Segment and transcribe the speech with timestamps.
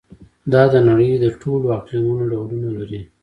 [0.51, 3.01] دا د نړۍ د ټولو اقلیمونو ډولونه لري.